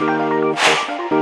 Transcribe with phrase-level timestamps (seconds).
[0.00, 1.17] Música